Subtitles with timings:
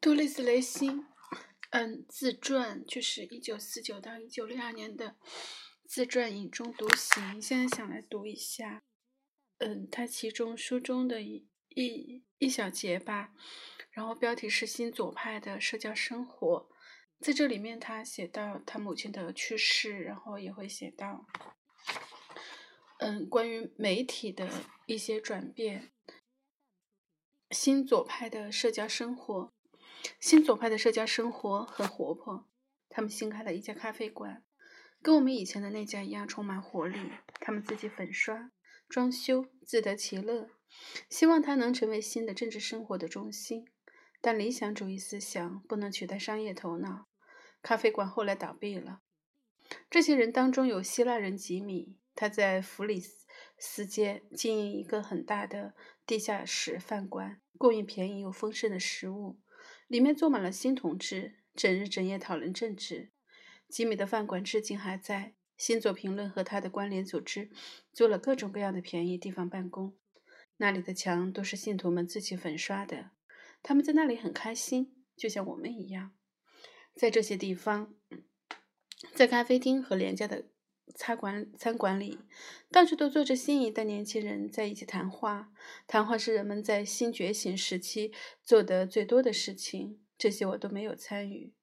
[0.00, 1.06] 杜丽斯·雷辛，
[1.70, 5.16] 嗯，自传就是一九四九到一九六二年的
[5.84, 7.42] 自传，影中独行。
[7.42, 8.84] 现在想来读一下，
[9.58, 13.32] 嗯，他其中书中的一一一小节吧。
[13.90, 16.70] 然后标题是新左派的社交生活，
[17.18, 21.26] 在这里面他写到他母亲的去世，然后也会写到，
[23.00, 24.48] 嗯，关于媒体的
[24.86, 25.90] 一些转变。
[27.50, 29.52] 新左派的社交生活，
[30.20, 32.46] 新左派的社交生活很活泼。
[32.88, 34.42] 他们新开了一家咖啡馆，
[35.02, 36.98] 跟我们以前的那家一样充满活力。
[37.40, 38.50] 他们自己粉刷、
[38.88, 40.50] 装修，自得其乐。
[41.08, 43.66] 希望它能成为新的政治生活的中心。
[44.20, 47.06] 但理想主义思想不能取代商业头脑。
[47.62, 49.00] 咖啡馆后来倒闭了。
[49.90, 53.02] 这些人当中有希腊人吉米，他在弗里
[53.58, 55.74] 斯街经营一个很大的。
[56.06, 59.38] 地下室饭馆供应便宜又丰盛的食物，
[59.88, 63.10] 里面坐满了新同志，整日整夜讨论政治。
[63.68, 65.34] 吉米的饭馆至今还在。
[65.56, 67.50] 新左评论和他的关联组织
[67.92, 69.96] 做了各种各样的便宜地方办公，
[70.58, 73.10] 那里的墙都是信徒们自己粉刷的。
[73.60, 76.12] 他们在那里很开心，就像我们一样。
[76.94, 77.92] 在这些地方，
[79.12, 80.44] 在咖啡厅和廉价的。
[80.94, 82.18] 餐馆餐馆里，
[82.70, 85.52] 到处都坐着新一代年轻人在一起谈话。
[85.86, 90.00] 谈话是人们在新觉醒时期做的最多的事情。
[90.16, 91.54] 这些我都没有参与，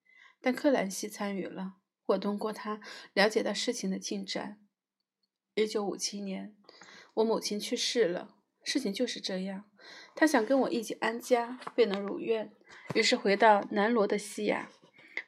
[0.42, 1.74] 但克兰西参与了。
[2.06, 2.80] 我通过他
[3.14, 4.60] 了解到事情的进展。
[5.56, 6.56] 一九五七年，
[7.16, 8.36] 我母亲去世了。
[8.64, 9.66] 事情就是这样。
[10.16, 12.52] 他想跟我一起安家，未能如愿，
[12.94, 14.72] 于是回到南罗的西亚，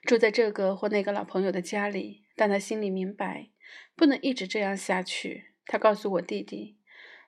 [0.04, 2.23] 住在这个或那个老朋友的家里。
[2.36, 3.50] 但他心里明白。
[3.96, 5.54] 不能一直这样下去。
[5.66, 6.78] 他告诉我弟弟，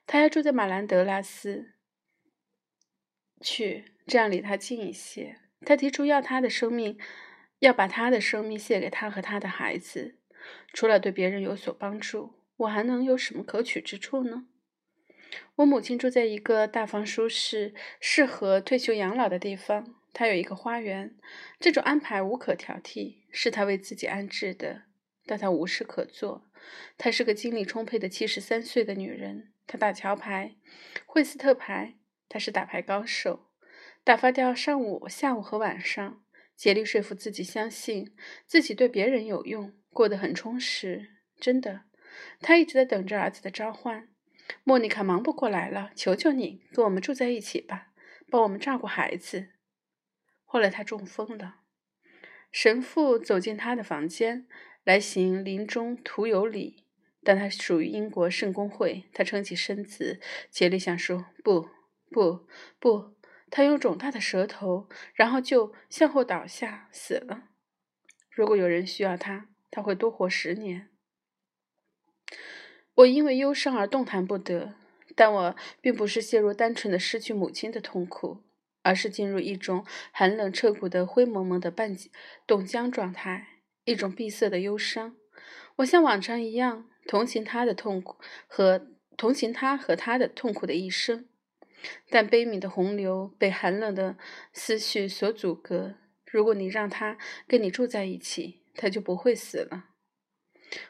[0.06, 1.74] 他要住在马兰德拉斯
[3.40, 5.38] 去，这样离他近一些。
[5.66, 6.98] 他提出要他的生命，
[7.58, 10.16] 要把他的生命献给他和他的孩子。
[10.72, 14.46] 除了对别人有所帮助，我还能有什么可取之处呢？
[15.56, 19.94] 我母亲住在一个大方、舒适、适合退休养老的地方。
[20.12, 21.14] 她有一个花园，
[21.60, 24.82] 这种安排无可挑剔，是她为自己安置的。
[25.30, 26.50] 但她无事可做。
[26.98, 29.52] 她是个精力充沛的七十三岁的女人。
[29.64, 30.56] 她打桥牌，
[31.06, 31.94] 惠斯特牌。
[32.28, 33.46] 她是打牌高手，
[34.02, 36.24] 打发掉上午、下午和晚上，
[36.56, 41.10] 竭力说服自己相信自己对别人有用，过得很充实。
[41.38, 41.82] 真的，
[42.40, 44.08] 她一直在等着儿子的召唤。
[44.64, 47.92] 莫妮卡忙不过来了，求求你跟我们住在一起吧，
[48.28, 49.50] 帮我们照顾孩子。
[50.44, 51.58] 后来她中风了。
[52.50, 54.48] 神父走进她的房间。
[54.84, 56.84] 来行临终徒有礼，
[57.22, 59.04] 但他属于英国圣公会。
[59.12, 60.20] 他撑起身子，
[60.50, 61.68] 竭力想说：“不，
[62.10, 62.46] 不，
[62.78, 63.16] 不！”
[63.50, 67.48] 他用肿大的舌头，然后就向后倒下，死了。
[68.30, 70.88] 如果有人需要他，他会多活十年。
[72.94, 74.74] 我因为忧伤而动弹不得，
[75.16, 78.44] 但我并不是陷入单纯的失去母亲的痛苦，
[78.82, 81.96] 而是进入一种寒冷彻骨的灰蒙蒙的半
[82.46, 83.59] 冻僵状态。
[83.90, 85.16] 一种闭塞的忧伤，
[85.76, 88.86] 我像往常一样同情他的痛苦和
[89.16, 91.26] 同情他和他的痛苦的一生，
[92.08, 94.16] 但悲悯的洪流被寒冷的
[94.52, 95.96] 思绪所阻隔。
[96.24, 97.18] 如果你让他
[97.48, 99.86] 跟你住在一起，他就不会死了。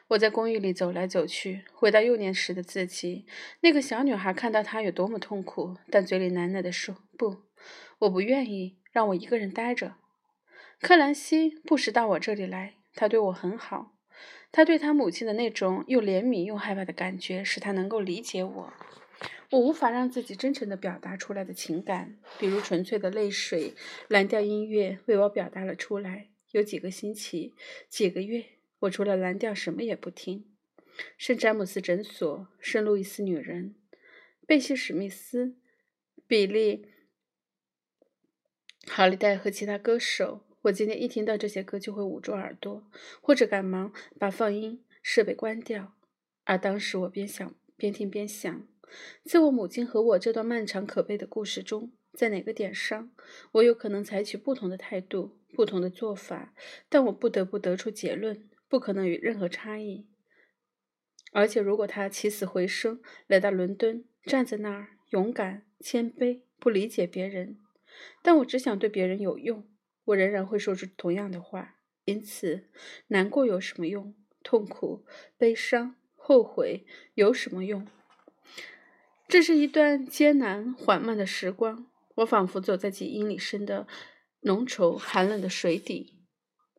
[0.09, 3.25] 我在公寓里走来走去，回到幼年时的自己。
[3.61, 7.37] 那个小女孩看到他有多么痛苦，但嘴里喃喃地说：“不，
[7.97, 9.95] 我不愿意让我一个人待着。”
[10.79, 12.75] 克兰西不时到我这里来。
[12.93, 13.95] 他对我很好，
[14.51, 18.73] 他对他母亲的那种又怜悯又害怕的感觉，使他能够理解我。
[19.51, 23.73] 我无法让自己真诚地表达出来的情感，比如纯粹的泪水，
[24.07, 26.29] 蓝调音乐为我表达了出来。
[26.51, 27.53] 有几个星期、
[27.89, 28.45] 几个月，
[28.79, 30.45] 我除了蓝调什么也不听。
[31.17, 33.75] 圣詹姆斯诊所、圣路易斯女人、
[34.45, 35.55] 贝西·史密斯、
[36.27, 36.77] 比利·
[38.87, 40.45] 郝利戴和其他歌手。
[40.63, 42.83] 我今天一听到这些歌，就会捂住耳朵，
[43.19, 45.95] 或者赶忙把放音设备关掉。
[46.43, 48.67] 而当时我边想边听边想，
[49.23, 53.11] 在我母亲和我这段漫长可悲的故事中，在哪个点上，
[53.53, 56.53] 我有可能采取不同的态度、不同的做法？
[56.89, 60.05] 但我不得不得出结论：不可能有任何差异。
[61.31, 67.57] 而且，如果他起死回生，来到伦敦，站在那儿，勇敢、谦卑，不理解别人，
[68.21, 69.65] 但我只想对别人有用。
[70.11, 71.75] 我仍然会说出同样的话，
[72.05, 72.69] 因此，
[73.07, 74.15] 难过有什么用？
[74.43, 75.05] 痛苦、
[75.37, 77.87] 悲伤、后悔有什么用？
[79.27, 81.85] 这是一段艰难缓慢的时光，
[82.15, 83.87] 我仿佛走在几英里深的
[84.41, 86.17] 浓稠寒冷的水底。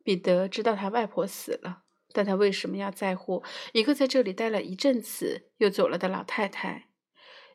[0.03, 3.41] 彼得知道他外婆死了，但他为什么要在乎
[3.71, 6.89] 一个在这里待了一阵子又走了的老太太？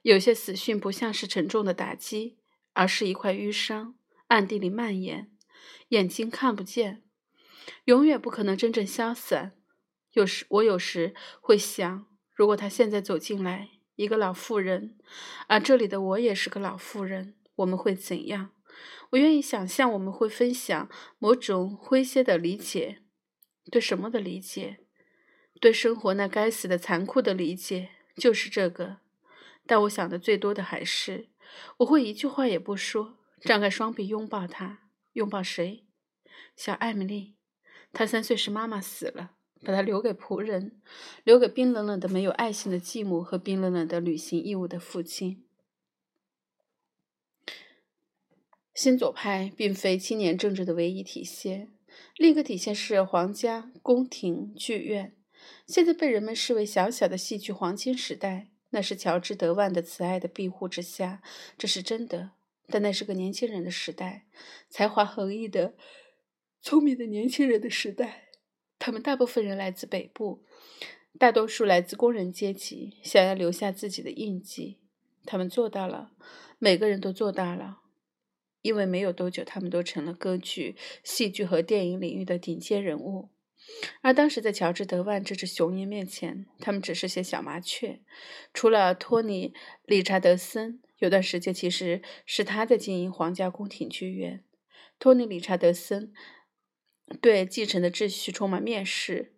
[0.00, 2.38] 有些死讯不像是沉重的打击，
[2.72, 3.96] 而是一块淤伤，
[4.28, 5.30] 暗地里蔓延，
[5.88, 7.02] 眼睛看不见，
[7.84, 9.52] 永远不可能真正消散。
[10.12, 14.98] 有时我有时会想，如果他现在走进来，一个老妇人，
[15.46, 18.50] 而这里的我也是个老妇人，我们会怎样？
[19.10, 20.88] 我愿意想象，我们会分享
[21.18, 23.02] 某种诙谐的理解，
[23.70, 24.80] 对什么的理解？
[25.60, 28.98] 对生活那该死的残酷的理解，就是这个。
[29.66, 31.28] 但我想的最多的还是，
[31.78, 34.87] 我会一句话也不说，张开双臂拥抱他，
[35.18, 35.84] 拥抱谁？
[36.56, 37.34] 小艾米丽。
[37.92, 39.32] 她三岁时妈妈死了。
[39.64, 40.80] 把她留给仆人，
[41.24, 45.44] 留给冰冷冷的、没有爱心的继母和冰冷冷的履行义务的父亲。
[48.72, 51.72] 新左派并非青年政治的唯一体现，
[52.16, 55.16] 另一个体现是皇家宫廷剧院。
[55.66, 61.20] 现在被人们视为小小的戏剧黄金时代，那是乔治·德万的慈爱的庇护之下，
[61.58, 62.30] 这是真的。
[62.68, 64.26] 但那是个年轻人的时代，
[64.68, 65.74] 才华横溢的、
[66.60, 68.28] 聪明的年轻人的时代。
[68.78, 70.44] 他们大部分人来自北部，
[71.18, 74.78] 大多数来自工人阶级，想要留下自己的印记。
[75.24, 76.12] 他们做到了，
[76.58, 77.80] 每个人都做到了，
[78.62, 83.30] 因为没有多久，他们都成了歌剧、戏剧和电影领域的顶尖人物。
[84.00, 88.00] 而当时在乔治·德万这只雄鹰面前，他们只是些小麻雀。
[88.54, 89.50] 除了托尼·
[89.84, 94.44] 理查德森，有段时间其实是他在经营皇家宫廷剧院。
[94.98, 96.12] 托尼·理查德森。
[97.22, 99.32] 对继承的秩序充满蔑视，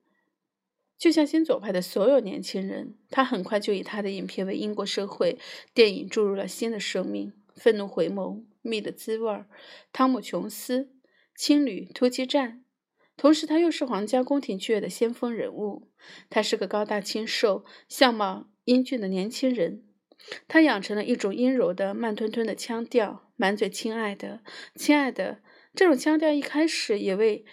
[0.99, 5.39] 就像新左派的所有年轻人，他很快就以他的影片为英国社会
[5.73, 7.33] 电影注入了新的生命。
[7.55, 9.45] 愤怒回眸、蜜的滋味、
[9.93, 10.91] 汤姆·琼斯、
[11.37, 12.65] 青旅突击战。
[13.17, 15.93] 同时，他又是皇家宫廷剧院的先锋人物。
[16.29, 19.85] 他是个高大清瘦、相貌英俊的年轻人。
[20.49, 24.41] 他养成了一种阴柔的、慢吞吞的腔调，满嘴“亲爱的，
[24.75, 25.41] 亲爱的”。
[25.75, 27.45] 这种腔调一开始也为，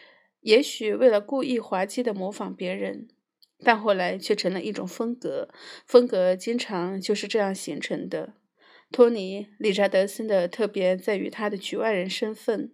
[0.41, 3.07] 也许为了故意滑稽的模仿别人，
[3.63, 5.49] 但后来却成了一种风格。
[5.85, 8.33] 风格经常就是这样形成的。
[8.91, 12.71] 托尼·理查德森的特别在于他的局外人身份，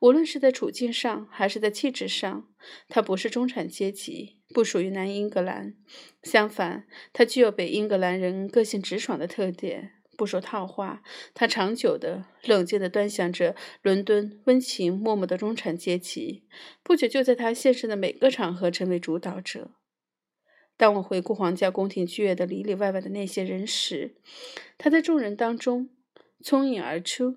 [0.00, 2.48] 无论是在处境上还是在气质上，
[2.88, 5.74] 他不是中产阶级，不属于南英格兰。
[6.22, 9.92] 相反，他具有北英格兰人个性直爽的特点。
[10.16, 11.02] 不说套话，
[11.34, 16.44] 他长久的、冷静的端详着伦敦温情脉脉的中产阶级。
[16.82, 19.72] 不久，就在他现身的每个场合成为主导者。
[20.76, 24.16] 当我回顾皇家宫廷剧院的里里外外的那些人时，
[24.76, 25.88] 他在众人当中
[26.42, 27.36] 聪颖而出，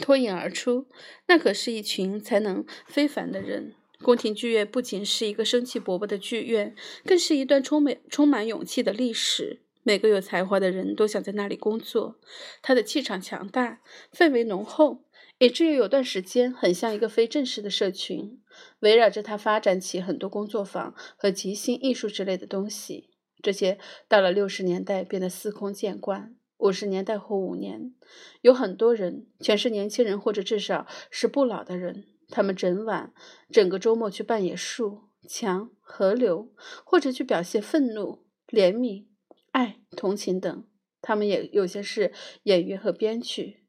[0.00, 0.88] 脱颖而出。
[1.28, 3.74] 那可是一群才能非凡的人。
[4.02, 9.62] 宫廷剧院不仅是一个生气勃勃的剧院，更是一段充满充满勇气的历史。
[9.84, 12.18] 每个有才华的人都想在那里工作。
[12.62, 13.80] 他的气场强大，
[14.12, 15.04] 氛围浓厚，
[15.38, 18.41] 以至于有段时间很像一个非正式的社群，
[18.80, 23.10] 围绕着他发展起很多工作坊和即兴艺术之类的东西。
[23.42, 23.78] 这些
[24.08, 26.36] 到了六十年代变得司空见惯。
[26.58, 27.92] 五十年代或五年，
[28.40, 33.12] 有很多人，全是年轻人或者至少是不老的人，他们整晚、
[33.50, 36.52] 整个周末去扮演树、墙、河流，
[36.84, 39.06] 或者去表现愤怒、怜悯。
[39.50, 40.64] 爱、同情等，
[41.00, 42.12] 他们也有些是
[42.44, 43.64] 演员和编剧，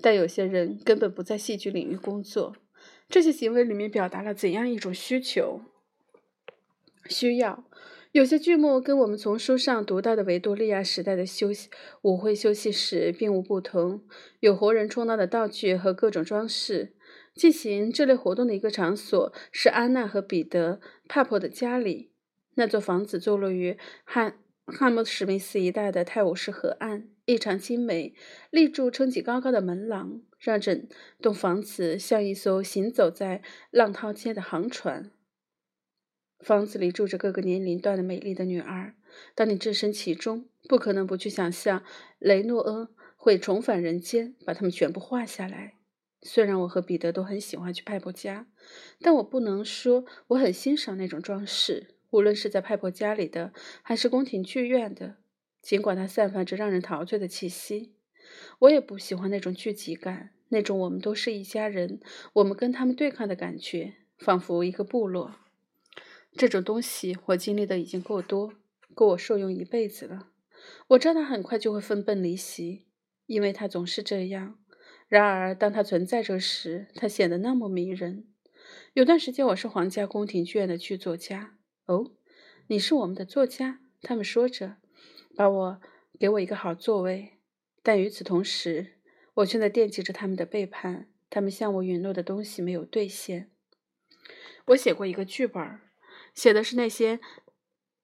[0.00, 2.56] 但有些人根本不在戏剧领域工作。
[3.12, 5.60] 这些行为里面表达了怎样一种需求、
[7.10, 7.62] 需要？
[8.10, 11.68] 有些剧目跟我们从书上读到的维多利亚时代的休息
[12.00, 14.02] 舞会休息室并无不同，
[14.40, 16.94] 有活人充当的道具和各种装饰。
[17.34, 20.76] 进行这类活动的一个场所是安娜和彼得·
[21.06, 22.12] 帕珀的家里。
[22.54, 24.38] 那座房子坐落于汉。
[24.66, 28.14] 汉姆史密斯一带的泰晤士河岸异常精美，
[28.50, 30.88] 立柱撑起高高的门廊，让整
[31.20, 35.10] 栋房子像一艘行走在浪涛间的航船。
[36.38, 38.94] 房子里住着各个年龄段的美丽的女儿。
[39.34, 41.84] 当你置身其中，不可能不去想象
[42.18, 45.74] 雷诺阿会重返人间，把它们全部画下来。
[46.22, 48.46] 虽然我和彼得都很喜欢去派伯家，
[49.00, 51.96] 但我不能说我很欣赏那种装饰。
[52.12, 53.52] 无论是在派婆家里的，
[53.82, 55.16] 还是宫廷剧院的，
[55.60, 57.94] 尽管它散发着让人陶醉的气息，
[58.60, 62.00] 我也不喜欢那种聚集感，那种我们都是一家人，
[62.34, 65.36] 我们跟他们对抗的感觉，仿佛一个部落。
[66.36, 68.52] 这种东西我经历的已经够多，
[68.94, 70.28] 够我受用一辈子了。
[70.88, 72.84] 我知道他很快就会分崩离析，
[73.26, 74.58] 因为他总是这样。
[75.08, 78.26] 然而，当他存在着时，他显得那么迷人。
[78.92, 81.56] 有段时间，我是皇家宫廷剧院的剧作家。
[81.92, 82.10] 哦，
[82.68, 83.80] 你是我们的作家？
[84.00, 84.76] 他们说着，
[85.36, 85.80] 把我
[86.18, 87.34] 给我一个好座位。
[87.82, 88.94] 但与此同时，
[89.34, 91.08] 我却在惦记着他们的背叛。
[91.28, 93.50] 他们向我允诺的东西没有兑现。
[94.66, 95.80] 我写过一个剧本，
[96.34, 97.20] 写的是那些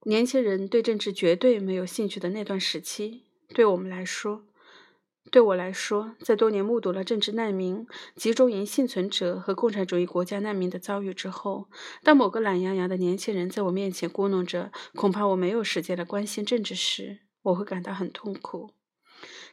[0.04, 3.24] 年轻人对政治绝对没有兴趣的那段时期。
[3.48, 4.46] 对我们来说，
[5.30, 11.68] 对我来说，在多年目睹了政治难民、集中营幸存者和共产主义国家难民的遭遇之后，
[12.02, 18.70] 当某个懒洋洋的年轻人在我面前咕哝着“恐怕我没有时间来关心政治”时，我会感到很痛苦。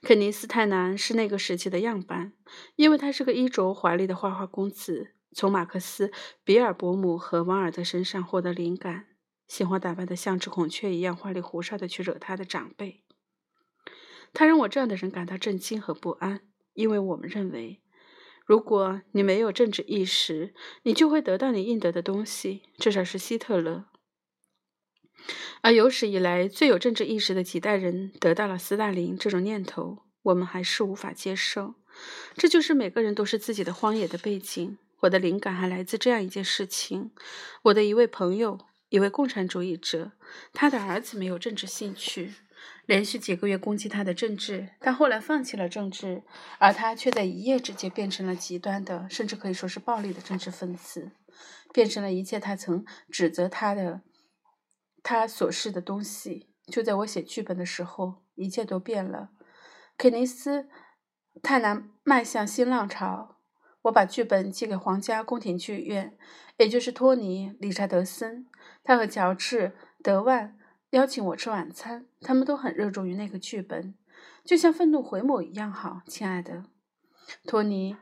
[0.01, 2.34] 肯尼斯·泰南是那个时期的样板，
[2.75, 6.12] 因为他是个衣着华丽的花花公子，从马克思、
[6.44, 9.08] 比尔伯姆和王尔德身上获得灵感，
[9.48, 13.04] 喜欢打扮得像只孔雀一样花里胡哨的去惹他的长辈。
[14.35, 16.41] 他让我这样的人感到震惊和不安，
[16.73, 17.81] 因为我们认为，
[18.45, 23.85] 如果你没有政治意识，你就会得到你应得的东西，至少是希特勒。
[25.61, 31.73] 而有史以来最有政治意识的几代人得到了斯大林这种念头，我们还是无法接受。
[32.35, 34.77] 这就是每个人都是自己的荒野的背景。
[34.99, 37.11] 我的灵感还来自这样一件事情：
[37.63, 40.11] 我的一位朋友，一位共产主义者，
[40.53, 42.33] 他的儿子没有政治兴趣，
[42.85, 46.23] 连续几个月攻击他的政治，他后来放弃了政治，
[46.59, 51.11] 而他却在一夜之间变成了极端的，甚至可以说是暴力的政治分子，
[51.73, 54.01] 变成了一切他曾指责他的。
[55.01, 59.29] 他所示的东西，就在我写剧本的时候，一切都变了。
[59.97, 60.63] 肯尼斯·
[61.43, 63.37] 泰南迈向新浪潮。
[63.83, 66.17] 我把剧本寄给皇家宫廷剧院，
[66.57, 68.47] 也就是托尼·理查德森。
[68.83, 69.69] 他和乔治·
[70.01, 70.57] 德万
[70.91, 73.95] 邀请我吃晚餐，他们都很热衷于那个剧本，
[74.43, 76.65] 就像愤怒回眸一样好，亲爱的。
[77.45, 77.97] 托尼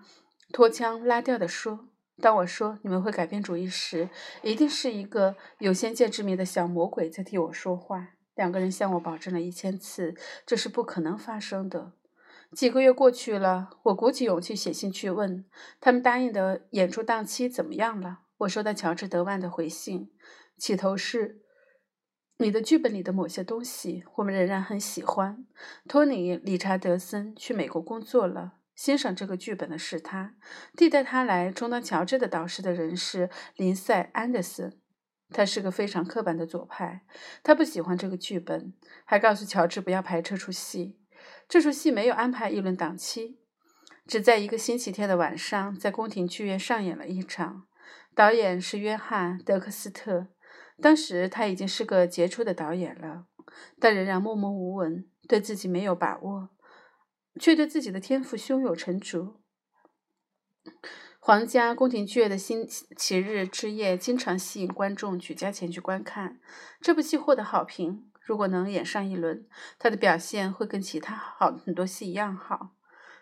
[0.51, 1.87] 拖腔拉调地说。
[2.21, 4.07] 当我说你们会改变主意时，
[4.43, 8.09] 一定是一个有先见之明的小魔鬼在替我说话。
[8.35, 10.13] 两个人向我保证了一千次，
[10.45, 11.93] 这是不可能发生的。
[12.51, 15.43] 几个月过去了，我鼓起勇气写信去问
[15.81, 18.19] 他们答应的演出档期怎么样了。
[18.37, 20.11] 我收到乔治·德万的回信，
[20.55, 21.41] 起头是
[22.43, 25.45] ：“你的剧本里的某些东西，我们仍然很喜欢。”
[25.88, 28.55] 托尼·理查德森去美国工作了。
[28.75, 30.35] 欣赏这个剧本的是他，
[30.75, 34.77] 替代他来充当乔治的导师的人是林赛·安德森。
[35.29, 37.05] 他是个非常刻板的左派，
[37.43, 38.73] 他不喜欢这个剧本，
[39.05, 41.00] 还告诉乔治不要排这出戏。
[41.47, 43.39] 这出戏没有安排一轮档期，
[44.05, 47.67] 只在一个星期天的晚上在宫廷剧院上演了一场。
[48.13, 50.27] 导演是约翰·德克斯特，
[50.82, 53.27] 当时他已经是个杰出的导演了，
[53.80, 56.50] 但仍然默默无闻，对自己没有把握。
[57.39, 59.42] 却对自己的天赋胸有成竹。
[61.20, 66.39] 皇家宫廷剧院的星期日之夜经常吸引观众举家前去观看。
[66.80, 69.48] 这部戏获得好评，如果能演上一轮，
[69.80, 72.75] 他的表现会跟其他好很多戏一样好。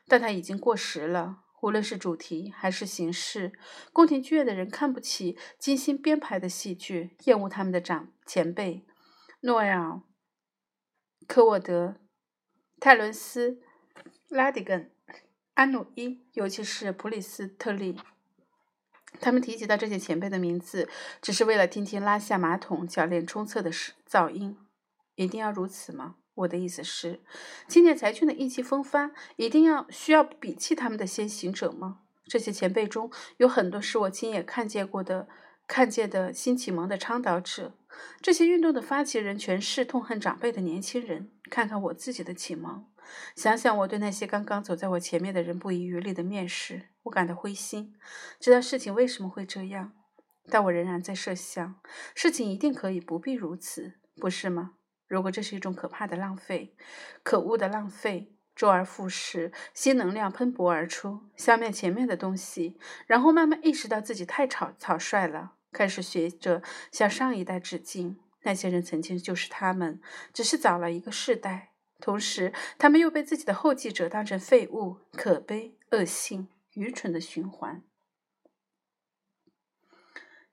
[0.08, 3.54] 但他已经过时了，无论是主题还是形式，
[3.92, 8.86] 宫廷剧院的人看不起精心编排的戏剧，厌恶他们的长前辈
[9.40, 10.02] 诺埃尔、
[11.26, 11.96] 科沃德、
[12.80, 13.62] 泰伦斯。
[14.30, 14.90] 拉迪根、
[15.56, 18.00] 安努伊，尤其是普里斯特利，
[19.20, 20.88] 他们提及到这些前辈的名字，
[21.22, 24.58] 只是为了听听拉下马桶铰链冲厕的声噪音。
[25.16, 26.16] 一定要如此吗？
[26.36, 27.22] 我的意思是，
[27.68, 32.00] 青年才俊的意气风发，一定要需要鄙弃他们的先行者吗？
[32.26, 35.28] 这些前辈中有很多是我亲眼看见过的，
[35.68, 37.76] 看见的新启蒙的倡导者。
[38.22, 41.32] 这些运动的发起人全是痛恨长辈的年轻人。
[41.50, 42.86] 看看我自己的启蒙。
[43.36, 47.94] 想想我对那些刚刚走在我前面的人不遗余力的面试，我感到灰心。
[48.40, 49.92] 知道事情为什么会这样，
[50.48, 51.76] 但我仍然在设想，
[52.16, 54.76] 事情一定可以不必如此，不是吗？
[55.12, 56.74] 如果这是一种可怕的浪费，
[57.22, 62.78] 可恶的浪费，周而复始，新能量喷薄而出，消灭前面的东西，
[63.08, 66.64] 然后慢慢意识到自己太草草率了，开始学着
[66.94, 68.22] 向上一代致敬。
[68.44, 70.00] 那些人曾经就是他们，
[70.32, 71.74] 只是早了一个世代。
[72.00, 77.84] 同时，他们又被自己的后继者当成废物，可悲、恶性、愚蠢的循环。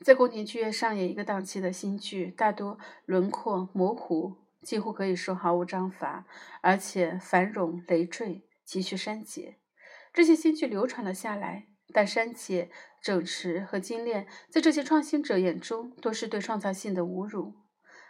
[0.01, 4.37] 在宫廷剧院上演一个档期的新剧，大多轮廓模糊，
[4.69, 6.27] 几乎可以说毫无章法，
[6.61, 9.57] 而且繁荣累赘，急需删减。
[10.13, 12.69] 这些新剧流传了下来，但删减、
[13.03, 17.55] 整持和精炼，在这些创新者眼中都是对创造性的侮辱。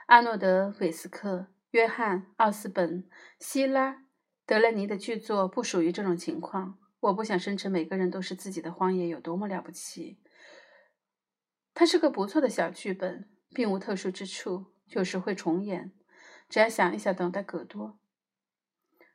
[0.06, 1.46] 阿诺德·韦斯克。
[1.70, 3.92] 约翰·奥斯本、希拉·
[4.44, 6.78] 德勒尼的剧作不属于这种情况。
[6.98, 10.18] 我不想声称每个人都是自己的荒野有多么了不起。
[11.74, 15.92] 它是个不错的小剧本，并无特殊之处，有时会重演。
[16.48, 17.98] 只要想一想，等待葛多、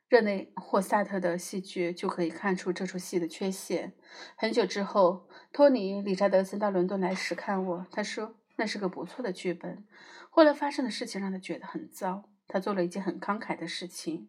[0.08, 3.94] 热内或萨特的戏剧，就可以看出这出戏的缺陷。
[4.36, 9.84] 很久之后，托尼·理查德森到伦敦来时看我，他说那是个不错的剧本。
[10.30, 12.28] 后来发生的事情让他觉得很糟。
[12.46, 14.28] 他做了一件很慷慨的事情，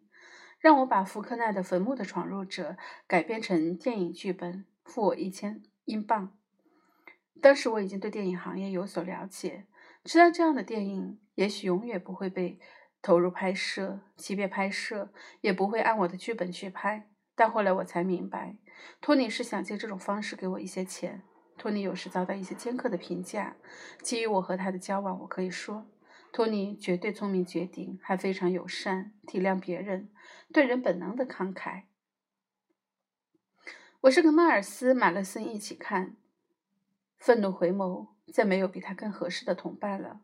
[0.58, 2.70] 让我把福克纳的《坟墓的闯入者》
[3.06, 6.36] 改编成电影剧本，付我一千英镑。
[7.42, 9.66] 当时我已经对电影行业有所了解，
[10.02, 12.58] 知道这样的电影也许永远不会被
[13.06, 17.08] 投入拍摄，即便拍摄也不会按我的剧本去拍。
[17.36, 18.56] 但后来我才明白，
[19.00, 21.22] 托尼是想借这种方式给我一些钱。
[21.56, 23.56] 托尼有时遭到一些尖刻的评价。
[24.02, 25.86] 基于我和他的交往，我可以说，
[26.32, 30.10] 托尼绝对聪明绝顶，还非常友善，体谅别人，
[30.52, 31.84] 对人本能的慷慨。
[34.00, 36.16] 我是跟迈尔斯·马勒森一起看。
[37.18, 40.22] 愤怒回眸，再没有比他更合适的同伴了。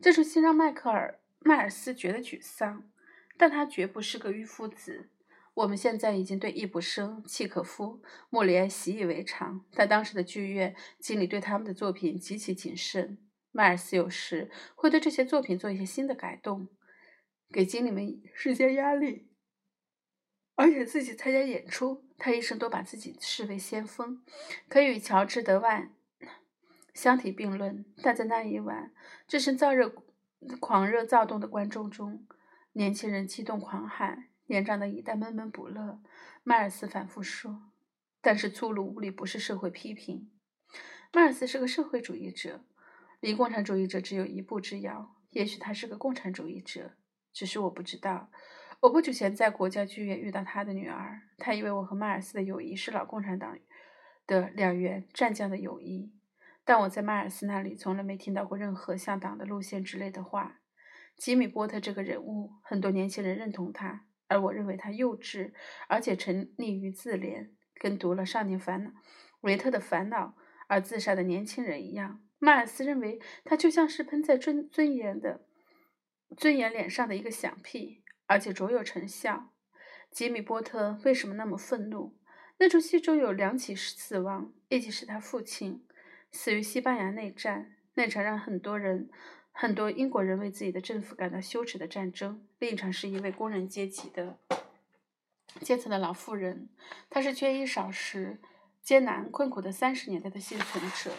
[0.00, 2.90] 这出戏让迈克尔·迈尔斯觉得沮丧，
[3.36, 5.10] 但他绝不是个迂夫子。
[5.52, 13.18] 我们现在已经对易卜生、契可夫、莫里埃习以为常，但当时的剧院经理对他们的作品极其谨慎。
[13.52, 16.68] 迈尔斯有时会对这些作品做一些新的改动，
[17.52, 19.28] 给经理们施加压力，
[20.56, 22.04] 而且自己参加演出。
[22.16, 24.24] 他一生都把自己视为先锋，
[24.68, 25.92] 可以与乔治·德万。
[26.94, 28.92] 相提并论，但在那一晚，
[29.26, 29.92] 这身燥热、
[30.60, 32.26] 狂热躁动的观众中，
[32.72, 36.00] 年轻人激动狂喊，年长的一代闷闷不乐。
[36.42, 37.70] 迈尔斯反复说
[38.20, 40.30] ：“但是粗鲁无礼不是社会批评。”
[41.12, 42.64] 迈尔斯是个社会主义者，
[43.20, 45.16] 离共产主义者只有一步之遥。
[45.30, 46.92] 也许他是个共产主义者，
[47.32, 48.30] 只是我不知道。
[48.80, 53.58] 我不久前在国家剧院遇到他的女儿，他以为我和迈尔斯的友谊是老共产党
[54.26, 56.12] 的两员战将的友谊。
[56.64, 60.60] 但我在迈尔斯那里从来没听到过任何向党的路线之类的话。
[61.16, 65.52] 吉米·波特这个人物，很多年轻人认同他，而我认为他幼稚，
[65.88, 68.90] 而且沉溺于自怜，跟读了《少年烦恼》
[69.42, 70.34] 维特的烦恼
[70.66, 72.20] 而自杀的年轻人一样。
[72.38, 75.46] 迈尔斯认为他就像是喷在尊尊严的
[76.36, 79.52] 尊严脸上的一个响屁，而且卓有成效。
[80.10, 82.18] 吉米·波特为什么那么愤怒？
[82.58, 85.86] 那出戏中有两起死亡，一起是他父亲。
[86.34, 89.08] 死于西班牙内战，那场让很多人、
[89.52, 92.44] 很多英国人为自己的政府感到羞耻的战争。
[92.58, 94.36] 另一场是一位工人阶级的
[95.60, 96.68] 阶层的老妇人，
[97.08, 98.40] 她是缺衣少食、
[98.82, 101.12] 艰难困苦的三十年代的幸存者。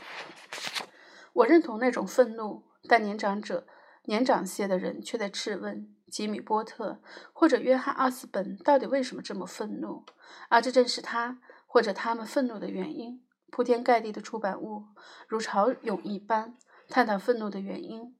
[1.31, 3.65] 我认同那种愤怒，但年长者、
[4.03, 7.01] 年长些的人却在质问吉米·波特
[7.31, 10.03] 或者约翰·奥斯本到底为什么这么愤怒，
[10.49, 13.21] 而这正是他或者他们愤怒的原因。
[13.55, 14.83] 铺天盖地的出版物
[15.29, 16.57] 如潮涌一般，
[16.89, 18.13] 探讨愤怒的原因。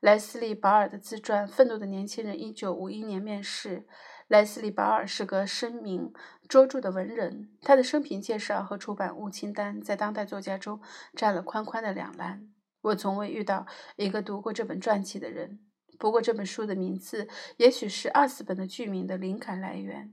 [0.00, 3.86] 莱斯利·保尔的自传《愤怒的年轻人》一九五一年面世。
[4.26, 6.12] 莱斯利·保尔是个声名
[6.48, 10.80] 卓著的文人，他的生平介绍和出版物清单在当代作家中
[11.14, 12.50] 占了宽宽的两栏。
[12.80, 15.60] 我从未遇到一个读过这本传记的人。
[15.96, 20.12] 不过，这本书的名字也许是二斯本的剧名的灵感来源。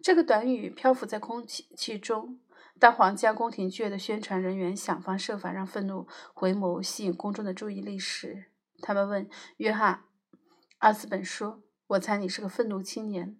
[0.00, 2.40] 这个短语漂浮在空气气中。
[2.80, 8.46] 当皇家宫廷剧院的宣传人员想方设法让愤怒回眸吸引公众的注意力时，
[8.80, 10.04] 他们问约翰·
[10.78, 13.38] 阿斯本说：“我猜你是个愤怒青年。”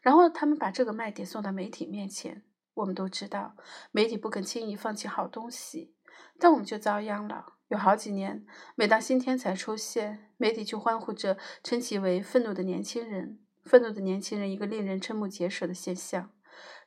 [0.00, 2.44] 然后他们把这个卖点送到媒体面前。
[2.74, 3.56] 我们都知道，
[3.90, 5.94] 媒体不肯轻易放弃好东西，
[6.38, 7.54] 但我们就遭殃了。
[7.68, 8.46] 有好几年，
[8.76, 13.40] 每当新天才出现，媒体就欢呼着称其为“愤怒的年轻人”。
[13.64, 16.30] 愤怒的年轻人，一个令人瞠目结舌的现象。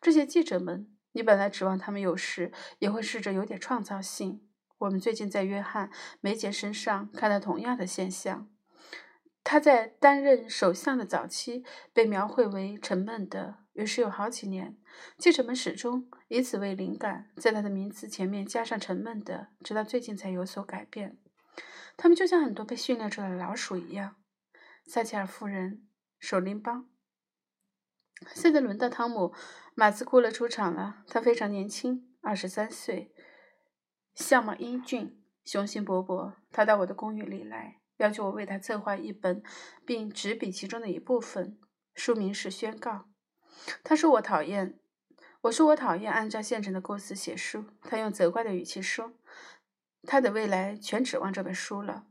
[0.02, 0.96] 这些记者们。
[1.14, 4.48] 你本来指望他们有时也会试着有点创造性。
[4.78, 5.88] 我们最近在约翰·
[6.22, 8.50] 梅杰身上看到同样的现象。
[9.44, 14.78] 他在担任首相的早期被描绘为沉闷的，于是有好几年，
[15.18, 21.18] 记者们始终以此为灵感，在他的名字前面加上“沉闷的”，直到最近才有所改变。
[21.98, 24.18] 他们就像很多被训练出来的老鼠一样。
[24.86, 25.88] 撒切尔夫人，
[26.20, 26.88] 守林邦。
[28.34, 29.28] 现在轮到汤姆·
[29.76, 31.04] 马斯库勒出场了。
[31.08, 33.14] 他非常年轻，二十三岁，
[34.14, 36.34] 相貌英俊，雄心勃勃。
[36.52, 39.42] 他到我的公寓里来，要求我为他策划一本，
[39.86, 41.58] 并执笔其中的一部分。
[41.96, 42.92] 书名是《宣告》。
[43.84, 44.80] 他说我讨厌，
[45.42, 47.66] 我说我讨厌按照现成的构思写书。
[47.82, 49.14] 他用责怪的语气说
[50.04, 52.06] ：“他的未来全指望这本书了。”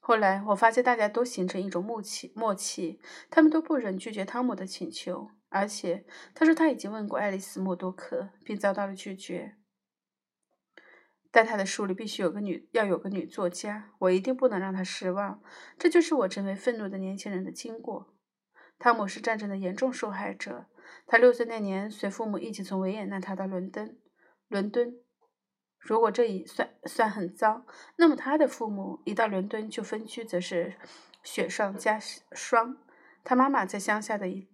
[0.00, 5.30] 后来我发现大家都形成一种默契，默契，他们都不忍拒绝汤姆的请求。
[5.50, 9.56] 而且他说他已经问过爱丽丝·默多克，并遭到了拒绝。
[11.30, 15.42] 但他的书里必须有个女，要有个女作家，我一定不能让他失望。
[15.78, 18.14] 这就是我成为愤怒的年轻人的经过。
[18.78, 20.66] 汤姆是战争的严重受害者。
[21.06, 23.98] 他六岁那年随父母一起从维也纳逃到伦敦。
[24.48, 24.94] 伦敦，
[25.78, 30.76] 如果这一算算很糟，那么他的父母一到伦敦就分居，则是
[31.22, 32.00] 雪上加
[32.32, 32.78] 霜。
[33.22, 34.48] 他妈妈在乡下的一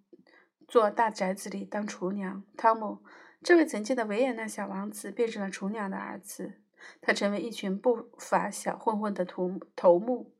[0.74, 2.42] 做大宅子里当厨娘。
[2.56, 2.98] 汤姆，
[3.44, 6.54] 这位曾经的维也纳小王子，变成了厨娘的儿子。
[7.00, 10.34] 他成为一群不法小混混的头头目。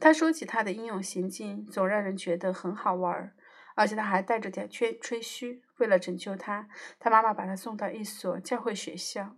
[0.00, 3.34] 他说起他的英勇行径，总让人觉得很好玩
[3.74, 5.62] 而且他还带着点吹吹嘘。
[5.76, 6.66] 为了拯救他，
[6.98, 9.36] 他妈妈把他送到一所教会学校。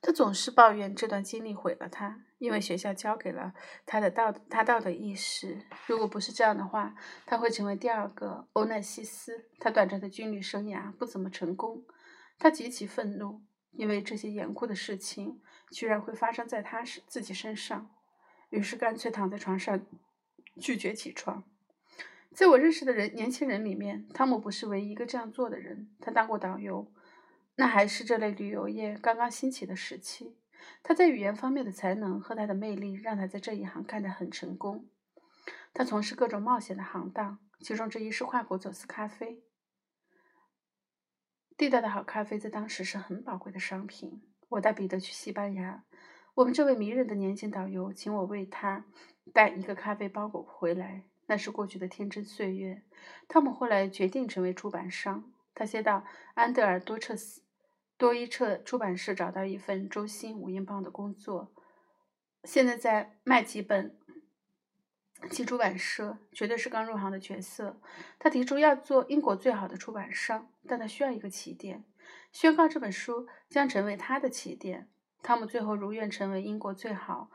[0.00, 3.52] 他总是抱怨这段经历毁了他，因为学校教给了
[3.86, 5.62] 他的道他道德意识。
[5.86, 6.94] 如果不是这样的话，
[7.26, 9.46] 他会成为第二个欧奈西斯。
[9.58, 11.84] 他短暂的军旅生涯不怎么成功。
[12.38, 13.42] 他极其愤怒。
[13.72, 17.90] 因为这些严酷的事情居然会发生在他自己身上，
[18.48, 19.86] 于是干脆躺在床上
[20.58, 21.44] 拒绝起床。
[22.34, 25.90] 在我认识的人年轻人里面，汤姆不是唯一一个这样做的人。
[26.00, 26.90] 他当过导游，
[27.60, 30.38] 那还是这类旅游业刚刚兴起的时期。
[30.80, 34.88] 他在语言方面的才能和他的魅力让他在这一行干得很成功。
[35.74, 39.42] 他从事各种冒险的行当，其中之一是跨国走私咖啡。
[41.56, 44.22] 地道的好咖啡在当时是很宝贵的商品。
[44.50, 45.82] 我带彼得去西班牙，
[46.34, 48.84] 我们这位迷人的年轻导游请我为他
[49.34, 51.02] 带一个咖啡包裹回来。
[51.26, 52.84] 那是过去的天真岁月。
[53.26, 57.42] 汤姆后来决定成为出版商，他先到安德尔多彻斯
[57.98, 61.52] 多伊彻出版社找到一份周薪五英镑的工作，
[62.44, 63.98] 现在在卖几本。
[65.32, 67.80] 其出版社绝对是刚入行的角色。
[68.20, 71.84] 他提出要做英国最好的出版商，但他需要一个起点。
[72.30, 74.88] 宣告这本书将成为他的起点。
[75.20, 77.32] 汤姆最后如愿成为英国最好，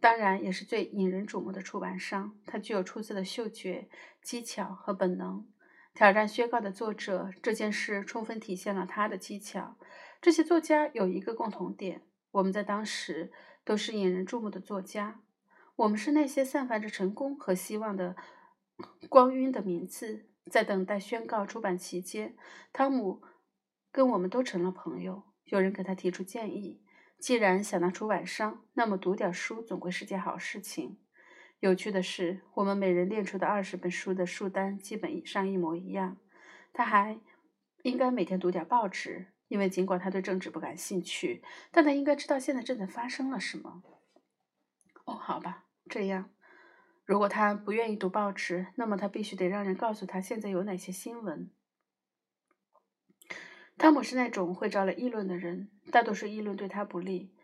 [0.00, 2.36] 当然也是最引人瞩目的出版商。
[2.44, 3.88] 他具有出色的嗅觉、
[4.20, 5.46] 技巧和本能。
[5.94, 9.76] 挑战宣告的作者这件事充分体现了他的技巧。
[10.20, 12.02] 这些作家有一个共同点：
[12.32, 13.32] 我们在当时
[13.64, 15.22] 都是引人注目的作家。
[15.76, 18.14] 我们是那些散发着成功和希望的
[19.08, 22.36] 光晕的名字，在等待宣告出版期间，
[22.70, 23.22] 汤姆
[23.90, 25.22] 跟我们都成了朋友。
[25.44, 26.82] 有人给他提出建议：
[27.18, 30.98] 既然想当出版商，那么读点书总归是件好事情。
[31.60, 36.18] 有趣的是，我们每人列出的二十本书的书单基本上一模一样。
[36.74, 37.18] 他还
[37.82, 43.82] 应该每天读点报纸，因为尽管他对政治不感兴趣，但他应该知道现在正在发生了什么。
[45.04, 45.66] 哦，好吧。
[45.88, 46.30] 这样，
[47.04, 51.50] 如果他不愿意读报纸，那么他必须得让人告诉他现在有哪些新闻。
[53.76, 57.34] 汤姆是那种会招来议论的人，大多数议论对他不利，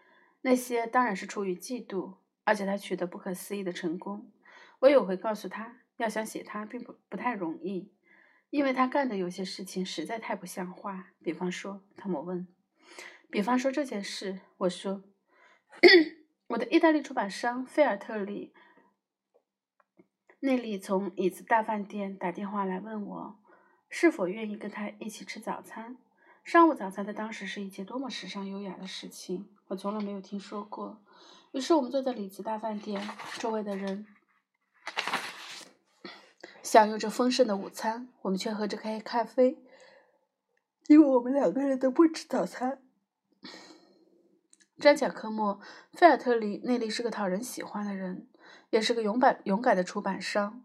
[0.42, 2.14] 那些当然是出于嫉妒。
[2.45, 4.31] 而且他取得不可思议的成功。
[4.79, 7.92] 我有回告诉他，要想写他并不不太容易，
[8.50, 11.12] 因为他干的有些事情实在太不像话。
[11.22, 12.46] 比方说，汤姆问
[13.30, 15.02] ：“比方说这件事。”我说。
[16.48, 18.54] 我的意大利出版商菲尔特里
[20.40, 23.38] 内利从椅子大饭店打电话来问我，
[23.90, 25.98] 是否愿意跟他一起吃早餐。
[26.44, 31.02] 商务早餐在当时是一件多么时尚优雅的事情，我从来没有听说过。
[31.52, 33.02] 于是我们坐在里子大饭店，
[33.38, 34.06] 周围的人
[36.66, 39.57] 享用着丰盛的午餐，我们却喝着黑咖啡，
[40.88, 42.83] 因为我们两个人都不吃早餐。
[44.76, 45.61] 詹贾科莫·
[45.92, 48.26] 菲尔特里内利是个讨人喜欢的人，
[48.70, 50.64] 也是个勇敢勇敢的出版商。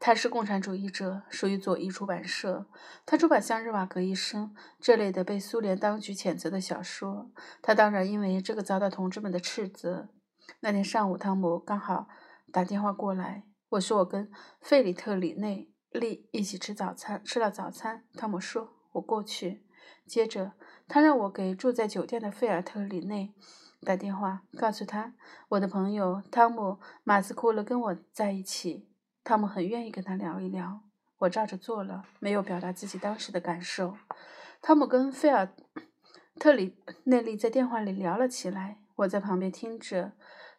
[0.00, 2.64] 他是共产主义者，属于左翼出版社。
[3.04, 7.30] 他出版《向日瓦格医生》这类的被苏联当局谴责的小说。
[7.60, 10.08] 他当然因为这个遭到同志们的斥责。
[10.60, 12.08] 那天上午，汤姆刚好
[12.50, 17.22] 打电话过来，我说我跟费里特里内利一起吃早餐。
[17.24, 19.64] 吃了早餐，汤姆说：“我过去。”
[20.06, 20.52] 接着，
[20.86, 23.34] 他让我给住在酒店的费尔特里内
[23.82, 25.14] 打电话，告诉他
[25.50, 26.62] 我的朋友汤姆·
[27.02, 28.88] 马斯库勒跟我在一起。
[29.24, 30.82] 汤姆很愿意跟他聊一聊。
[31.18, 33.96] 我照着做了，没有表达自己当时的感受。
[34.60, 35.52] 汤姆跟费尔
[36.38, 40.12] 特里内利在电话里聊了起来，我在旁边听着。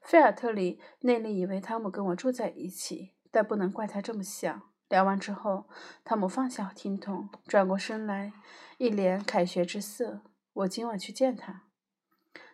[0.06, 4.62] 费尔特里内利以为汤姆跟我住在一起，但不能怪他这么想。
[4.88, 5.68] 聊完之后，
[6.04, 8.32] 汤姆放下听筒，转过身来。
[8.78, 10.22] 一脸凯旋之色。
[10.54, 11.64] 我今晚去见他。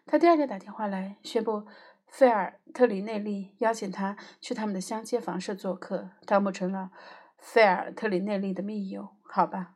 [0.06, 1.68] 他第二天打电话来，宣布
[2.08, 6.12] 费尔特里内利邀请他去他们的乡间房舍做客。
[6.26, 6.92] 汤姆成了
[7.38, 9.76] 费尔特里内利的密友，好吧？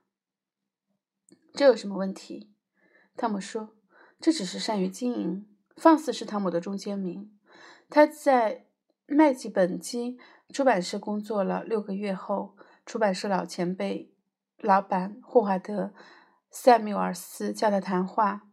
[1.53, 2.53] 这有什么问题？
[3.17, 3.75] 汤姆说
[4.21, 7.34] ：“这只是善于经营。”放肆是汤姆的中间名。
[7.89, 8.65] 他在
[9.07, 10.17] 麦吉本基
[10.49, 14.11] 出版社工作了六个月后，出版社老前辈
[14.57, 15.83] 老板霍华德·
[16.49, 18.47] 塞缪尔斯叫他谈话。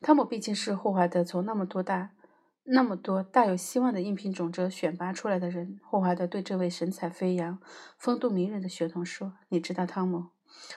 [0.00, 2.10] 汤姆毕竟是霍华德从那么多大、
[2.64, 5.78] 那么多大有希望的应聘种者选拔出来的人。
[5.82, 7.58] 霍华德对这位神采飞扬、
[7.96, 10.26] 风度迷人的学童说：“你知道，汤姆，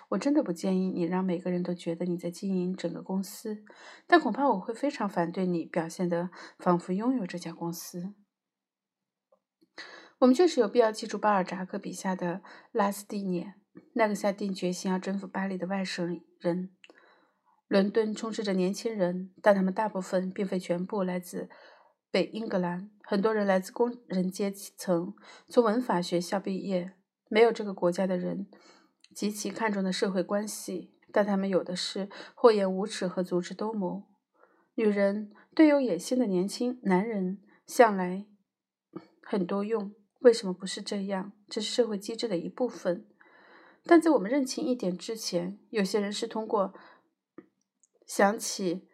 [0.09, 3.63] 我真的不建议你让每个人都觉得你在经营整个公司，
[4.07, 6.29] 但恐怕我会非常反对你表现得
[6.59, 8.13] 仿佛拥有这家公司。”
[10.19, 13.55] 我们确实有必要记住巴尔扎克笔下的拉斯蒂涅，
[13.93, 16.69] 那个下定决心要征服巴黎的外省人。
[17.67, 21.49] 伦敦充斥着年轻人，但他们大部分并非全部来自
[22.11, 22.91] 北英格兰。
[23.03, 25.15] 很多人来自工人阶层，
[25.47, 26.93] 从文法学校毕业，
[27.29, 28.47] 没有这个国家的人
[29.13, 34.03] 极其看重的社会关系，但他们有的是厚颜无耻和足智多谋。
[34.75, 38.25] 女人对有野心的年轻男人向来
[39.21, 39.93] 很多用。
[40.19, 41.33] 为什么不是这样？
[41.49, 43.07] 这是社会机制的一部分。
[43.83, 46.73] 但在我们认清一点之前，有些人是通过
[48.05, 48.87] 想起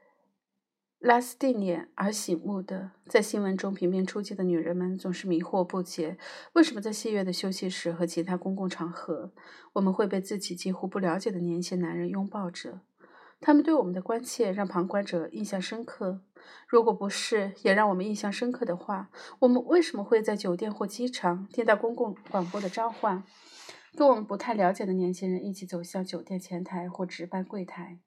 [1.07, 2.91] 拉斯蒂涅而醒悟的。
[3.05, 6.17] 在新闻中频频出现的女人们总是迷惑不解：
[6.51, 9.31] 为什么在戏院的休息室和其他公共场合，
[9.71, 12.81] 我们会被自己几乎不了解的年轻男人拥抱着？
[13.39, 16.19] 他们对我们的关切让旁观者印象深刻。
[16.67, 23.23] 如果不是也让我们印象深刻的话，我们为什么会在酒店或机场听到公共广播的召唤，
[23.95, 27.99] 跟我们不太了解的年轻人一起走向酒店前台或值班柜台，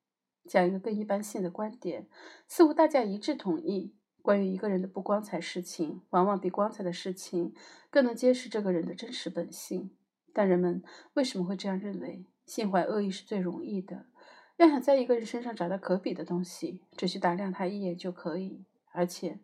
[0.50, 2.08] 讲一个更一般性的观点？
[2.48, 7.54] 似乎大家一致同意，关于一个人的不光彩事情，往往比光彩的事情
[7.88, 9.92] 更能揭示这个人的真实本性。
[10.32, 10.82] 但人们
[11.14, 12.26] 为什么会这样认为？
[12.46, 14.06] 心怀恶意是最容易的。
[14.56, 18.64] 要想在一个人身上找到可比的东西，只需打量他一眼就可以。
[18.90, 19.38] 而且，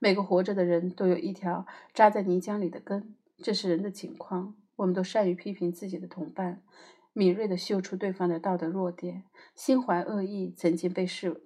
[0.00, 4.56] 每个活着的人都有一条扎在泥浆里的根，这是人的情况。
[4.74, 6.62] 我们都善于批评自己的同伴，
[7.18, 9.24] 敏锐地嗅出对方的道德弱点。
[9.56, 11.42] 心怀恶意曾经被视，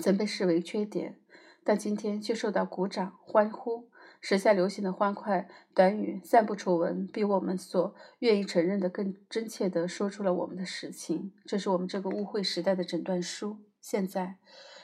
[0.00, 1.20] 曾被视为缺点，
[1.62, 3.90] 但今天却受到鼓掌欢呼。
[4.22, 11.34] 时下流行的欢快短语“散布丑闻”，比我们所愿意承认的更真切地说出了我们的实情。
[11.44, 13.58] 这是我们这个误会时代的诊断书。
[13.82, 14.38] 现在，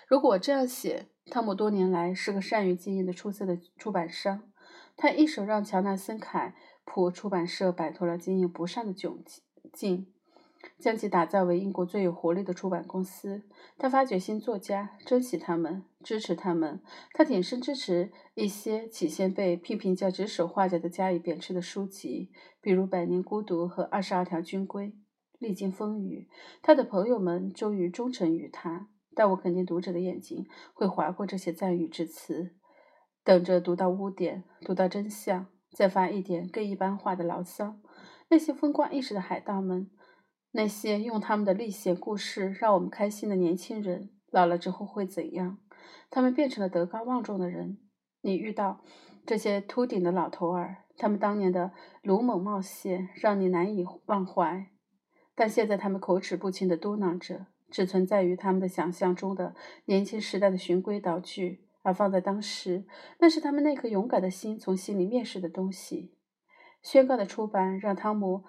[0.06, 4.52] 如果我这样写，汤姆多年来是个善于经营的出色的出版商，
[4.94, 9.42] 他一手让乔纳森·凯普出版社摆脱了经营不善的窘境。
[10.78, 13.42] 将其打造为英国最有活力的出版公司。
[13.78, 16.80] 他发掘新作家，珍惜他们，支持他们。
[17.12, 22.30] 他挺身支持一些起先被批评叫指手画脚的加以贬斥的书籍，
[22.60, 24.88] 比如《百年孤独》和《二十二条军规》。
[25.38, 26.28] 历经风雨，
[26.60, 28.90] 他的朋友们终于忠诚于他。
[29.14, 32.54] 但我肯定读者的眼睛会划过这些赞誉之词，
[33.24, 37.76] 等着读到污点，读到真相，再发一点更一般化的牢骚。
[38.30, 39.90] 那些风光一时的海盗们。
[40.52, 45.58] 那些用他们的历险故事让我们开心的年轻人，老了之后会怎样？
[46.10, 47.78] 他们变成了德高望重的人。
[48.22, 48.82] 你遇到
[49.24, 51.70] 这些秃顶的老头儿，他们当年的
[52.02, 54.66] 鲁莽冒险让你难以忘怀，
[55.36, 62.84] 但现在他们口齿不清地嘟囔着，只存在于他们的想象中的年轻时代的循规蹈矩，而放在当时，
[63.20, 66.16] 那是他们那颗勇敢的心从心里蔑视的东西。
[66.82, 68.44] 宣告的出版让汤姆。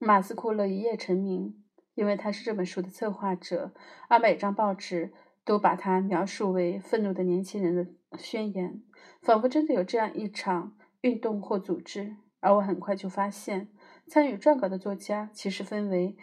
[0.00, 1.60] 马斯库勒一夜成名，
[1.94, 3.74] 因为他是这本书的策划者，
[4.08, 5.12] 而每张报纸
[5.44, 8.80] 都把他描述为愤怒的年轻人的宣言，
[9.20, 12.14] 仿佛真的有这样一场运动或组织。
[12.38, 13.72] 而我很快就发现，
[14.06, 16.16] 参与撰稿的作家其实分为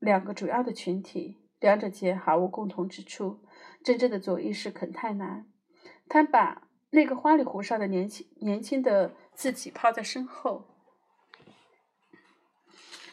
[0.00, 3.44] 两个主要的群体，两者间毫无共同之处。
[3.84, 5.46] 真正的左翼是肯泰南，
[6.08, 10.67] 他把那个花里胡哨的年轻年轻的自己抛在身后。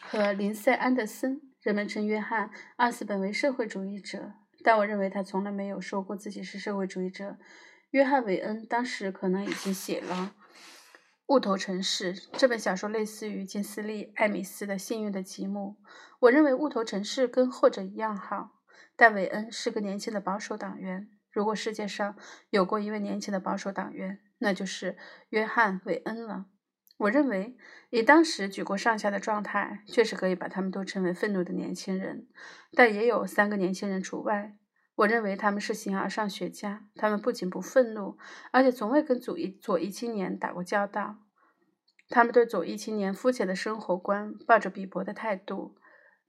[0.08, 7.36] 和林赛·安德森，人们称约翰·阿斯本为社会主义者，但我认为他从来没有说过自己是社会主义者。
[7.90, 10.32] 约翰·韦恩当时可能已经写了
[11.26, 15.76] 《雾头城市》这本小说，类似于金斯利·艾米斯的《幸运的吉姆》。
[16.20, 18.52] 我认为《雾头城市》跟后者一样好，
[18.94, 21.08] 但韦恩是个年轻的保守党员。
[21.32, 22.16] 如果世界上
[22.50, 24.96] 有过一位年轻的保守党员，那就是
[25.30, 26.46] 约翰·韦恩了。
[26.98, 27.56] 我认为，
[27.90, 32.26] 以当时举国上下的状态，确实可以把他们都称为愤怒的年轻人，
[32.72, 34.56] 但也有三个年轻人除外。
[34.94, 38.16] 我认为他们是形而上学家，他们不仅不愤怒，
[38.50, 41.18] 而且从未跟左翼左翼青年打过交道。
[42.08, 45.76] 他们对左翼青年肤浅的生活观抱着鄙薄的态度，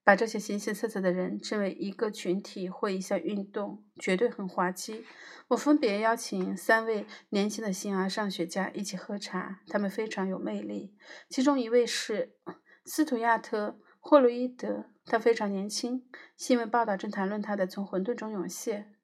[0.07, 5.03] 把这些形形色色的人称为一个群体或一项运动，绝对很滑稽。
[5.49, 10.95] 我分别邀请三位年轻的新儿上学家一起喝茶，他们非常有魅力。
[11.27, 12.37] 其中一位是
[12.85, 13.67] 斯图亚特·
[13.99, 16.07] 霍洛伊德，他非常年轻。
[16.37, 18.95] 新闻报道正谈论他的从混沌中涌现。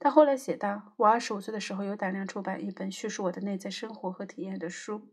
[0.00, 5.06] 他后来写道：“我二十五岁的时候有胆量出版一本叙述我的内在生活和体验的书。”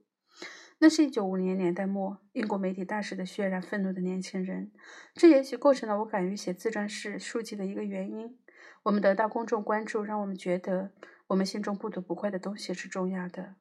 [0.79, 4.71] 那是一九五零年代末，英国媒体大肆的渲染愤怒的年轻人，
[5.13, 8.37] 这也许构成了我敢于写自传式书籍的一个原因。
[8.83, 10.91] 我们得到公众关注，让我们觉得
[11.27, 13.55] 我们心中不吐不快的东西是重要的。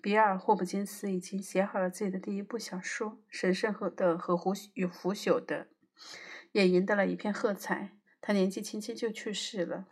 [0.00, 5.66] 比尔·霍普金斯已经写好了自己的第一部小说，神圣和的和腐与腐朽的，
[6.52, 7.90] 也赢得了一片喝彩。
[8.20, 9.86] 他年纪轻轻就去世了。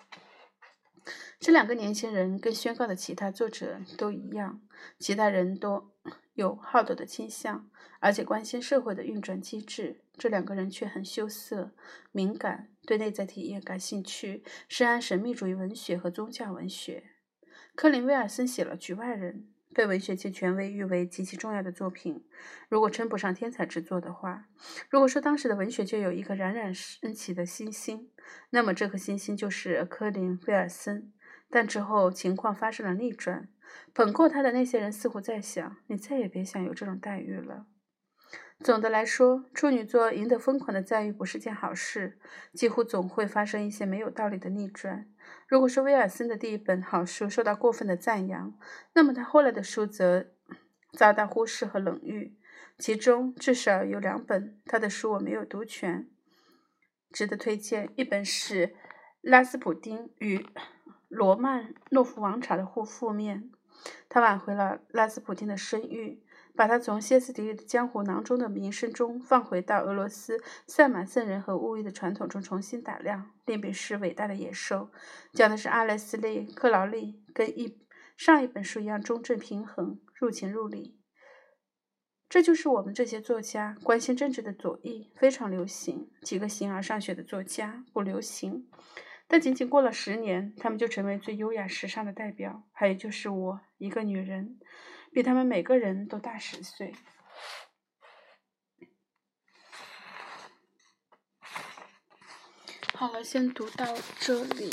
[1.40, 4.62] 这两个年轻人跟宣告的其他作者都一样，
[4.98, 5.90] 其他人都。
[6.34, 7.68] 有好斗的倾向，
[8.00, 10.00] 而且关心社会的运转机制。
[10.16, 11.72] 这两个人却很羞涩、
[12.10, 17.04] 敏感，对内在体验感兴趣，深谙神秘主义文学和宗教文学。
[17.74, 22.24] 科林·威尔森写了《局外人》，被文学界权威誉为极其重要的作品。
[22.68, 24.48] 如果称不上天才之作的话，
[24.90, 28.10] 如果说当时的文学界有一颗冉冉升起的星星，
[28.50, 31.12] 那么这颗星星就是科林·威尔森。
[31.50, 33.48] 但之后情况发生了逆转。
[33.94, 37.66] 捧过他的那些人似乎在想：“你再也别想有这种待遇了。”
[38.62, 42.18] 总的来说，处女座赢得疯狂的赞誉不是件好事，
[42.54, 45.10] 几乎总会发生一些没有道理的逆转。
[45.48, 48.56] 如果说威尔森的第一本好书受到过分的赞扬，
[48.94, 50.26] 那么他后来的书则
[50.92, 52.38] 遭到忽视和冷遇。
[52.78, 56.08] 其中至少有两本他的书我没有读全，
[57.12, 57.90] 值得推荐。
[57.96, 58.68] 一本是
[59.20, 60.46] 《拉斯普丁与
[61.08, 63.42] 罗曼诺夫王朝的互覆面》。
[64.08, 66.22] 他挽回了拉斯普丁的声誉，
[66.54, 73.30] 把他从歇斯底里的江湖囊中的名声中放回到俄罗斯塞满圣人和巫医的传统中重新打量。
[73.46, 74.90] 另一本是《伟大的野兽》，
[75.32, 77.80] 讲的是阿莱斯利·克劳利跟一
[78.16, 80.98] 上一本书一样中正平衡、入情入理。
[82.28, 86.10] 这就是我们这些作家关心政治的左翼非常流行。
[86.22, 88.68] 几个形而上学的作家不流行。
[89.32, 92.64] 但仅仅过了十年，他们就成为最优雅时尚的代表。
[92.70, 94.60] 还有就是我，一个女人，
[95.10, 96.92] 比他们每个人都大十岁。
[102.92, 103.86] 好了，先读到
[104.20, 104.70] 这里。